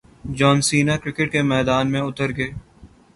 جان 0.37 0.57
Cena 0.67 0.95
cricket 1.03 1.31
کے 1.31 1.41
میدان 1.43 1.91
میں 1.91 2.01
اتر 2.01 2.29
گئے 2.37 2.49